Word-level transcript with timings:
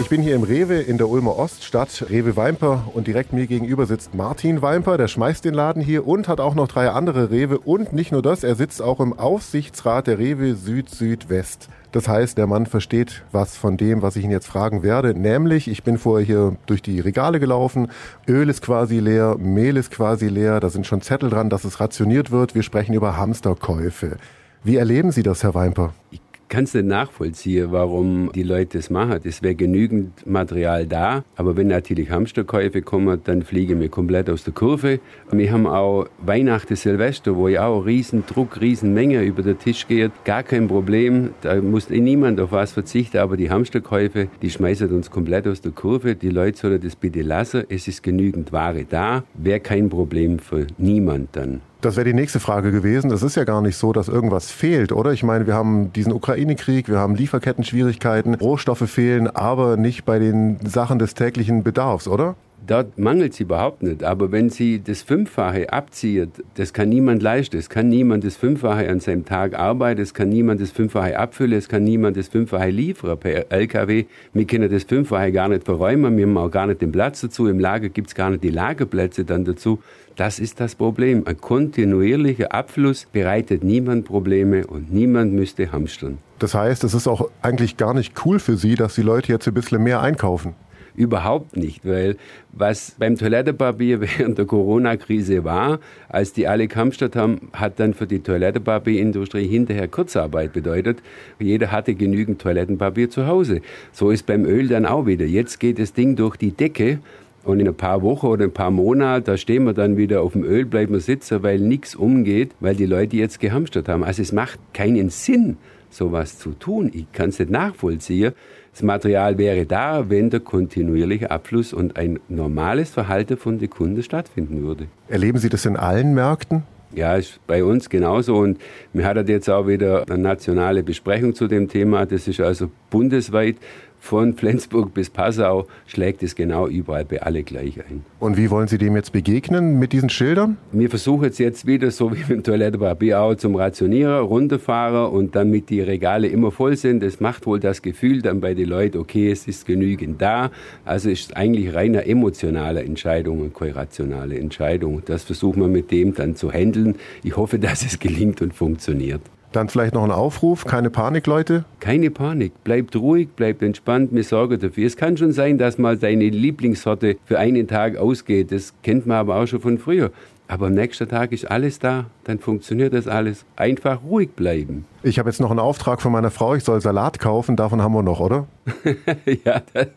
Ich 0.00 0.08
bin 0.08 0.22
hier 0.22 0.36
im 0.36 0.44
Rewe 0.44 0.76
in 0.76 0.96
der 0.96 1.08
Ulmer 1.08 1.36
Oststadt, 1.36 2.06
Rewe 2.08 2.36
Weimper 2.36 2.84
und 2.94 3.08
direkt 3.08 3.32
mir 3.32 3.48
gegenüber 3.48 3.84
sitzt 3.84 4.14
Martin 4.14 4.62
Weimper, 4.62 4.96
der 4.96 5.08
schmeißt 5.08 5.44
den 5.44 5.54
Laden 5.54 5.82
hier 5.82 6.06
und 6.06 6.28
hat 6.28 6.38
auch 6.38 6.54
noch 6.54 6.68
drei 6.68 6.90
andere 6.90 7.30
Rewe 7.30 7.58
und 7.58 7.92
nicht 7.92 8.12
nur 8.12 8.22
das, 8.22 8.44
er 8.44 8.54
sitzt 8.54 8.80
auch 8.80 9.00
im 9.00 9.12
Aufsichtsrat 9.12 10.06
der 10.06 10.18
Rewe 10.18 10.54
Süd-Südwest. 10.54 11.68
Das 11.90 12.06
heißt, 12.06 12.38
der 12.38 12.46
Mann 12.46 12.66
versteht 12.66 13.24
was 13.32 13.56
von 13.56 13.76
dem, 13.76 14.00
was 14.00 14.14
ich 14.14 14.24
ihn 14.24 14.30
jetzt 14.30 14.46
fragen 14.46 14.84
werde. 14.84 15.18
Nämlich, 15.18 15.68
ich 15.68 15.82
bin 15.82 15.98
vorher 15.98 16.24
hier 16.24 16.56
durch 16.66 16.80
die 16.80 17.00
Regale 17.00 17.40
gelaufen. 17.40 17.90
Öl 18.28 18.48
ist 18.48 18.62
quasi 18.62 19.00
leer, 19.00 19.36
Mehl 19.36 19.76
ist 19.76 19.90
quasi 19.90 20.28
leer. 20.28 20.60
Da 20.60 20.70
sind 20.70 20.86
schon 20.86 21.02
Zettel 21.02 21.28
dran, 21.28 21.50
dass 21.50 21.64
es 21.64 21.80
rationiert 21.80 22.30
wird. 22.30 22.54
Wir 22.54 22.62
sprechen 22.62 22.94
über 22.94 23.16
Hamsterkäufe. 23.16 24.16
Wie 24.62 24.76
erleben 24.76 25.10
Sie 25.10 25.22
das, 25.22 25.42
Herr 25.42 25.54
Weimper? 25.54 25.92
Ich 26.10 26.20
kann 26.48 26.64
es 26.64 26.74
nicht 26.74 26.86
nachvollziehen, 26.86 27.68
warum 27.70 28.30
die 28.34 28.42
Leute 28.42 28.78
das 28.78 28.90
machen. 28.90 29.20
Es 29.24 29.42
wäre 29.42 29.54
genügend 29.54 30.26
Material 30.26 30.86
da, 30.86 31.24
aber 31.36 31.56
wenn 31.56 31.68
natürlich 31.68 32.10
Hamsterkäufe 32.10 32.82
kommen, 32.82 33.20
dann 33.24 33.42
fliegen 33.42 33.80
wir 33.80 33.88
komplett 33.88 34.30
aus 34.30 34.44
der 34.44 34.54
Kurve. 34.54 35.00
Wir 35.30 35.52
haben 35.52 35.66
auch 35.66 36.06
Weihnachten, 36.24 36.76
Silvester, 36.76 37.36
wo 37.36 37.48
ja 37.48 37.66
auch 37.66 37.82
riesen 37.82 38.24
Druck, 38.26 38.60
riesen 38.60 38.94
Menge 38.94 39.22
über 39.22 39.42
den 39.42 39.58
Tisch 39.58 39.86
geht. 39.86 40.12
Gar 40.24 40.42
kein 40.42 40.68
Problem, 40.68 41.30
da 41.42 41.60
muss 41.60 41.90
eh 41.90 42.00
niemand 42.00 42.40
auf 42.40 42.52
was 42.52 42.72
verzichten, 42.72 43.18
aber 43.18 43.36
die 43.36 43.50
Hamsterkäufe, 43.50 44.28
die 44.42 44.50
schmeißen 44.50 44.90
uns 44.90 45.10
komplett 45.10 45.46
aus 45.46 45.60
der 45.60 45.72
Kurve. 45.72 46.14
Die 46.14 46.30
Leute 46.30 46.58
sollen 46.58 46.80
das 46.80 46.96
bitte 46.96 47.22
lassen. 47.22 47.64
Es 47.68 47.88
ist 47.88 48.02
genügend 48.02 48.52
Ware 48.52 48.84
da, 48.88 49.24
wäre 49.34 49.60
kein 49.60 49.88
Problem 49.88 50.38
für 50.38 50.66
niemand 50.78 51.36
dann. 51.36 51.60
Das 51.80 51.94
wäre 51.94 52.04
die 52.06 52.14
nächste 52.14 52.40
Frage 52.40 52.72
gewesen. 52.72 53.12
Es 53.12 53.22
ist 53.22 53.36
ja 53.36 53.44
gar 53.44 53.62
nicht 53.62 53.76
so, 53.76 53.92
dass 53.92 54.08
irgendwas 54.08 54.50
fehlt, 54.50 54.90
oder? 54.90 55.12
Ich 55.12 55.22
meine, 55.22 55.46
wir 55.46 55.54
haben 55.54 55.92
diesen 55.92 56.12
Ukraine-Krieg, 56.12 56.88
wir 56.88 56.98
haben 56.98 57.14
Lieferketten-Schwierigkeiten, 57.14 58.34
Rohstoffe 58.34 58.90
fehlen, 58.90 59.28
aber 59.28 59.76
nicht 59.76 60.04
bei 60.04 60.18
den 60.18 60.58
Sachen 60.66 60.98
des 60.98 61.14
täglichen 61.14 61.62
Bedarfs, 61.62 62.08
oder? 62.08 62.34
Dort 62.66 62.98
mangelt 62.98 63.32
es 63.32 63.40
überhaupt 63.40 63.82
nicht. 63.82 64.04
Aber 64.04 64.30
wenn 64.30 64.50
Sie 64.50 64.82
das 64.82 65.02
Fünffache 65.02 65.72
abziehen, 65.72 66.30
das 66.54 66.72
kann 66.72 66.90
niemand 66.90 67.22
leisten. 67.22 67.56
Es 67.56 67.70
kann 67.70 67.88
niemand 67.88 68.24
das 68.24 68.36
Fünffache 68.36 68.88
an 68.88 69.00
seinem 69.00 69.24
Tag 69.24 69.58
arbeiten. 69.58 70.02
Es 70.02 70.12
kann 70.12 70.28
niemand 70.28 70.60
das 70.60 70.70
Fünffache 70.70 71.18
abfüllen. 71.18 71.56
Es 71.56 71.68
kann 71.68 71.84
niemand 71.84 72.16
das 72.16 72.28
Fünffache 72.28 72.68
liefern 72.70 73.18
per 73.18 73.50
LKW. 73.50 74.04
Wir 74.34 74.46
können 74.46 74.70
das 74.70 74.84
Fünffache 74.84 75.32
gar 75.32 75.48
nicht 75.48 75.64
verräumen. 75.64 76.16
Wir 76.16 76.26
haben 76.26 76.36
auch 76.36 76.50
gar 76.50 76.66
nicht 76.66 76.82
den 76.82 76.92
Platz 76.92 77.22
dazu. 77.22 77.46
Im 77.46 77.58
Lager 77.58 77.88
gibt 77.88 78.08
es 78.08 78.14
gar 78.14 78.30
nicht 78.30 78.42
die 78.42 78.50
Lagerplätze 78.50 79.24
dann 79.24 79.44
dazu. 79.44 79.78
Das 80.16 80.40
ist 80.40 80.58
das 80.58 80.74
Problem. 80.74 81.22
Ein 81.26 81.40
kontinuierlicher 81.40 82.52
Abfluss 82.52 83.06
bereitet 83.12 83.62
niemand 83.62 84.04
Probleme 84.04 84.66
und 84.66 84.92
niemand 84.92 85.32
müsste 85.32 85.70
hamstern. 85.70 86.18
Das 86.38 86.54
heißt, 86.54 86.84
es 86.84 86.92
ist 86.92 87.06
auch 87.06 87.30
eigentlich 87.40 87.76
gar 87.76 87.94
nicht 87.94 88.14
cool 88.26 88.40
für 88.40 88.56
Sie, 88.56 88.74
dass 88.74 88.96
die 88.96 89.02
Leute 89.02 89.32
jetzt 89.32 89.46
ein 89.46 89.54
bisschen 89.54 89.82
mehr 89.82 90.02
einkaufen. 90.02 90.54
Überhaupt 90.98 91.56
nicht, 91.56 91.86
weil 91.86 92.16
was 92.52 92.96
beim 92.98 93.14
Toilettenpapier 93.16 94.00
während 94.18 94.36
der 94.36 94.46
Corona-Krise 94.46 95.44
war, 95.44 95.78
als 96.08 96.32
die 96.32 96.48
alle 96.48 96.66
Kampfstadt 96.66 97.14
haben, 97.14 97.50
hat 97.52 97.78
dann 97.78 97.94
für 97.94 98.08
die 98.08 98.18
Toilettenpapierindustrie 98.18 99.46
hinterher 99.46 99.86
Kurzarbeit 99.86 100.52
bedeutet. 100.52 100.98
Jeder 101.38 101.70
hatte 101.70 101.94
genügend 101.94 102.40
Toilettenpapier 102.40 103.10
zu 103.10 103.28
Hause. 103.28 103.60
So 103.92 104.10
ist 104.10 104.26
beim 104.26 104.44
Öl 104.44 104.66
dann 104.66 104.86
auch 104.86 105.06
wieder. 105.06 105.24
Jetzt 105.24 105.60
geht 105.60 105.78
das 105.78 105.92
Ding 105.92 106.16
durch 106.16 106.36
die 106.36 106.50
Decke 106.50 106.98
und 107.44 107.60
in 107.60 107.68
ein 107.68 107.76
paar 107.76 108.02
Wochen 108.02 108.26
oder 108.26 108.44
ein 108.44 108.52
paar 108.52 108.72
Monaten, 108.72 109.24
da 109.24 109.36
stehen 109.36 109.64
wir 109.64 109.74
dann 109.74 109.96
wieder 109.96 110.22
auf 110.22 110.32
dem 110.32 110.42
Öl, 110.42 110.64
bleiben 110.64 110.92
wir 110.92 111.00
sitzen, 111.00 111.44
weil 111.44 111.60
nichts 111.60 111.94
umgeht, 111.94 112.50
weil 112.58 112.74
die 112.74 112.86
Leute 112.86 113.16
jetzt 113.16 113.38
gehamstert 113.38 113.88
haben. 113.88 114.02
Also 114.02 114.20
es 114.20 114.32
macht 114.32 114.58
keinen 114.74 115.10
Sinn, 115.10 115.58
sowas 115.90 116.38
zu 116.38 116.52
tun. 116.52 116.90
Ich 116.92 117.10
kann 117.12 117.30
es 117.30 117.38
nicht 117.38 117.50
nachvollziehen. 117.50 118.32
Das 118.72 118.82
Material 118.82 119.38
wäre 119.38 119.66
da, 119.66 120.08
wenn 120.08 120.30
der 120.30 120.40
kontinuierliche 120.40 121.30
Abfluss 121.30 121.72
und 121.72 121.96
ein 121.96 122.20
normales 122.28 122.90
Verhalten 122.90 123.36
von 123.36 123.58
den 123.58 123.70
Kunden 123.70 124.02
stattfinden 124.02 124.62
würde. 124.62 124.86
Erleben 125.08 125.38
Sie 125.38 125.48
das 125.48 125.66
in 125.66 125.76
allen 125.76 126.14
Märkten? 126.14 126.62
Ja, 126.94 127.16
ist 127.16 127.40
bei 127.46 127.64
uns 127.64 127.90
genauso. 127.90 128.36
Und 128.36 128.58
wir 128.92 129.04
hatten 129.04 129.26
jetzt 129.26 129.50
auch 129.50 129.66
wieder 129.66 130.04
eine 130.08 130.18
nationale 130.18 130.82
Besprechung 130.82 131.34
zu 131.34 131.46
dem 131.46 131.68
Thema. 131.68 132.06
Das 132.06 132.28
ist 132.28 132.40
also 132.40 132.70
bundesweit 132.90 133.56
von 134.00 134.34
Flensburg 134.34 134.94
bis 134.94 135.10
Passau 135.10 135.66
schlägt 135.86 136.22
es 136.22 136.34
genau 136.34 136.68
überall 136.68 137.04
bei 137.04 137.22
alle 137.22 137.42
gleich 137.42 137.78
ein. 137.78 138.04
Und 138.20 138.36
wie 138.36 138.50
wollen 138.50 138.68
Sie 138.68 138.78
dem 138.78 138.96
jetzt 138.96 139.12
begegnen 139.12 139.78
mit 139.78 139.92
diesen 139.92 140.08
Schildern? 140.08 140.56
Wir 140.72 140.88
versuchen 140.88 141.28
es 141.28 141.38
jetzt 141.38 141.66
wieder, 141.66 141.90
so 141.90 142.12
wie 142.12 142.20
mit 142.20 142.30
dem 142.30 142.42
Toilettenpapier 142.42 143.20
auch, 143.20 143.34
zum 143.34 143.56
Rationieren, 143.56 144.20
runterfahren 144.20 145.12
und 145.12 145.34
damit 145.34 145.70
die 145.70 145.80
Regale 145.80 146.28
immer 146.28 146.50
voll 146.50 146.76
sind. 146.76 147.02
Das 147.02 147.20
macht 147.20 147.46
wohl 147.46 147.60
das 147.60 147.82
Gefühl 147.82 148.22
dann 148.22 148.40
bei 148.40 148.54
den 148.54 148.68
Leuten, 148.68 148.98
okay, 148.98 149.30
es 149.30 149.46
ist 149.46 149.66
genügend 149.66 150.22
da. 150.22 150.50
Also 150.84 151.10
ist 151.10 151.36
eigentlich 151.36 151.74
reine 151.74 152.06
emotionale 152.06 152.82
Entscheidung 152.82 153.40
und 153.40 153.54
keine 153.54 153.76
rationale 153.76 154.38
Entscheidung. 154.38 155.02
Das 155.04 155.24
versuchen 155.24 155.60
wir 155.60 155.68
mit 155.68 155.90
dem 155.90 156.14
dann 156.14 156.36
zu 156.36 156.52
handeln. 156.52 156.96
Ich 157.22 157.36
hoffe, 157.36 157.58
dass 157.58 157.84
es 157.84 157.98
gelingt 157.98 158.40
und 158.42 158.54
funktioniert. 158.54 159.20
Dann 159.52 159.68
vielleicht 159.68 159.94
noch 159.94 160.04
ein 160.04 160.10
Aufruf, 160.10 160.66
keine 160.66 160.90
Panik, 160.90 161.26
Leute. 161.26 161.64
Keine 161.80 162.10
Panik, 162.10 162.52
bleibt 162.64 162.94
ruhig, 162.96 163.28
bleibt 163.34 163.62
entspannt, 163.62 164.10
wir 164.12 164.24
sorgen 164.24 164.58
dafür. 164.58 164.86
Es 164.86 164.96
kann 164.96 165.16
schon 165.16 165.32
sein, 165.32 165.56
dass 165.56 165.78
mal 165.78 165.96
deine 165.96 166.28
Lieblingssorte 166.28 167.16
für 167.24 167.38
einen 167.38 167.66
Tag 167.66 167.96
ausgeht. 167.96 168.52
Das 168.52 168.74
kennt 168.82 169.06
man 169.06 169.16
aber 169.16 169.36
auch 169.36 169.46
schon 169.46 169.60
von 169.60 169.78
früher. 169.78 170.10
Aber 170.50 170.68
am 170.68 170.72
nächsten 170.72 171.06
Tag 171.06 171.32
ist 171.32 171.50
alles 171.50 171.78
da, 171.78 172.06
dann 172.24 172.38
funktioniert 172.38 172.94
das 172.94 173.06
alles. 173.06 173.44
Einfach 173.56 174.02
ruhig 174.02 174.30
bleiben. 174.30 174.86
Ich 175.02 175.18
habe 175.18 175.28
jetzt 175.28 175.42
noch 175.42 175.50
einen 175.50 175.60
Auftrag 175.60 176.00
von 176.00 176.10
meiner 176.10 176.30
Frau, 176.30 176.54
ich 176.54 176.64
soll 176.64 176.80
Salat 176.80 177.18
kaufen, 177.18 177.54
davon 177.54 177.82
haben 177.82 177.92
wir 177.92 178.02
noch, 178.02 178.18
oder? 178.18 178.46
ja, 179.44 179.60
das, 179.74 179.88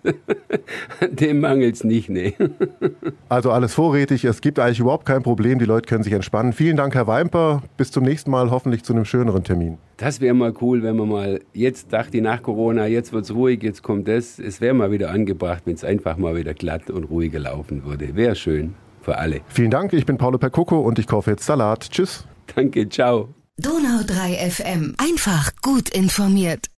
dem 1.10 1.40
mangelt 1.40 1.76
es 1.76 1.86
nicht, 1.86 2.10
nee. 2.10 2.36
also 3.30 3.52
alles 3.52 3.74
vorrätig, 3.74 4.26
es 4.26 4.42
gibt 4.42 4.60
eigentlich 4.60 4.82
überhaupt 4.82 5.06
kein 5.06 5.24
Problem, 5.24 5.58
die 5.58 5.66
Leute 5.66 5.88
können 5.88 6.04
sich 6.04 6.12
entspannen. 6.12 6.52
Vielen 6.52 6.76
Dank, 6.76 6.96
Herr 6.96 7.08
Weimper, 7.08 7.64
bis 7.78 7.90
zum 7.90 8.04
nächsten 8.04 8.30
Mal, 8.30 8.52
hoffentlich 8.52 8.84
zu 8.84 8.92
einem 8.92 9.06
schöneren 9.06 9.46
Termin. 9.46 9.78
Das 9.96 10.20
wäre 10.20 10.34
mal 10.34 10.54
cool, 10.60 10.84
wenn 10.84 10.98
man 10.98 11.08
mal, 11.08 11.40
jetzt 11.54 11.94
dachte 11.94 12.18
ich 12.18 12.24
nach 12.24 12.44
Corona, 12.44 12.88
jetzt 12.88 13.14
wird 13.14 13.24
es 13.24 13.34
ruhig, 13.34 13.64
jetzt 13.64 13.84
kommt 13.84 14.10
das. 14.10 14.38
Es 14.38 14.60
wäre 14.60 14.74
mal 14.74 14.92
wieder 14.92 15.12
angebracht, 15.12 15.64
wenn 15.64 15.76
es 15.76 15.86
einfach 15.86 16.18
mal 16.18 16.36
wieder 16.36 16.54
glatt 16.54 16.90
und 16.90 17.06
ruhig 17.06 17.32
gelaufen 17.32 17.86
würde. 17.86 18.16
Wäre 18.18 18.36
schön 18.36 18.76
für 19.02 19.18
alle. 19.18 19.42
Vielen 19.48 19.72
Dank, 19.72 19.94
ich 19.94 20.06
bin 20.06 20.18
Paulo 20.18 20.38
Percoco 20.38 20.80
und 20.80 21.00
ich 21.00 21.08
kaufe 21.08 21.32
jetzt 21.32 21.46
Salat. 21.46 21.90
Tschüss. 21.90 22.26
Danke, 22.56 22.88
ciao. 22.90 23.30
Donau 23.58 24.02
3 24.06 24.50
FM. 24.50 24.96
Einfach 24.98 25.52
gut 25.62 25.90
informiert. 25.90 26.71